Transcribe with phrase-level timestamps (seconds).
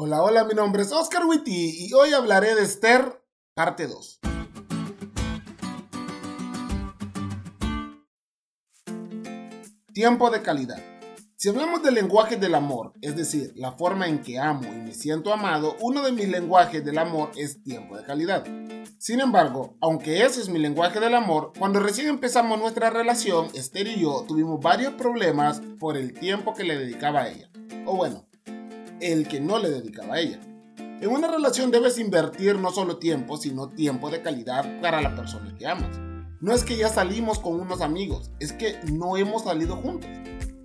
[0.00, 3.20] Hola, hola, mi nombre es Oscar Witty y hoy hablaré de Esther,
[3.52, 4.20] parte 2.
[9.92, 10.80] Tiempo de calidad.
[11.34, 14.94] Si hablamos del lenguaje del amor, es decir, la forma en que amo y me
[14.94, 18.44] siento amado, uno de mis lenguajes del amor es tiempo de calidad.
[19.00, 23.88] Sin embargo, aunque ese es mi lenguaje del amor, cuando recién empezamos nuestra relación, Esther
[23.88, 27.50] y yo tuvimos varios problemas por el tiempo que le dedicaba a ella.
[27.84, 28.27] O bueno,
[29.00, 30.40] el que no le dedicaba a ella.
[30.76, 35.54] En una relación debes invertir no solo tiempo, sino tiempo de calidad para la persona
[35.56, 35.98] que amas.
[36.40, 40.10] No es que ya salimos con unos amigos, es que no hemos salido juntos.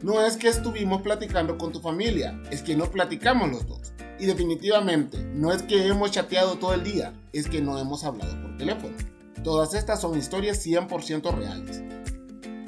[0.02, 3.94] No es que estuvimos platicando con tu familia, es que no platicamos los dos.
[4.20, 8.40] Y definitivamente, no es que hemos chateado todo el día, es que no hemos hablado
[8.42, 8.96] por teléfono.
[9.44, 11.82] Todas estas son historias 100% reales.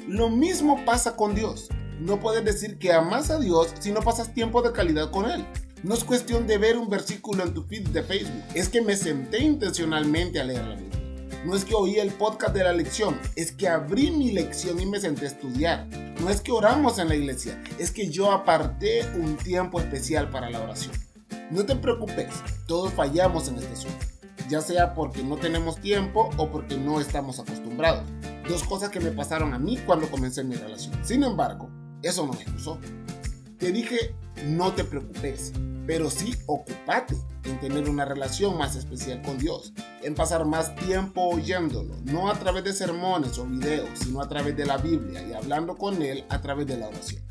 [0.08, 1.68] Lo mismo pasa con Dios.
[2.00, 5.46] No puedes decir que amas a Dios si no pasas tiempo de calidad con Él.
[5.82, 8.96] No es cuestión de ver un versículo en tu feed de Facebook, es que me
[8.96, 11.00] senté intencionalmente a leer la Biblia.
[11.44, 14.86] No es que oí el podcast de la lección, es que abrí mi lección y
[14.86, 15.86] me senté a estudiar.
[16.20, 20.50] No es que oramos en la iglesia, es que yo aparté un tiempo especial para
[20.50, 20.92] la oración.
[21.50, 22.30] No te preocupes,
[22.66, 24.06] todos fallamos en este asunto,
[24.48, 28.02] ya sea porque no tenemos tiempo o porque no estamos acostumbrados.
[28.48, 30.98] Dos cosas que me pasaron a mí cuando comencé mi relación.
[31.04, 31.70] Sin embargo,
[32.02, 32.78] eso no me excusó.
[33.58, 35.52] Te dije, no te preocupes,
[35.86, 41.22] pero sí ocupate en tener una relación más especial con Dios, en pasar más tiempo
[41.22, 45.32] oyéndolo, no a través de sermones o videos, sino a través de la Biblia y
[45.32, 47.22] hablando con Él a través de la oración.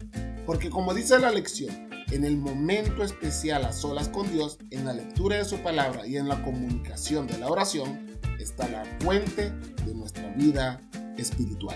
[0.46, 4.94] Porque como dice la lección, en el momento especial a solas con Dios, en la
[4.94, 9.52] lectura de su palabra y en la comunicación de la oración, está la fuente
[9.86, 10.82] de nuestra vida
[11.18, 11.76] espiritual.